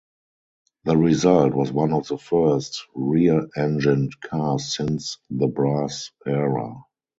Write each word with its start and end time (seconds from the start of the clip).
The 0.85 0.97
result 0.97 1.53
was 1.53 1.71
one 1.71 1.93
of 1.93 2.07
the 2.07 2.17
first 2.17 2.87
rear-engined 2.95 4.19
cars 4.19 4.75
since 4.75 5.19
the 5.29 5.45
Brass 5.45 6.09
Era. 6.25 6.73